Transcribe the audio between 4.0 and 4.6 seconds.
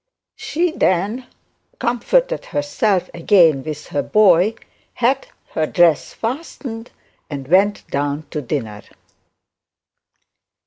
boy,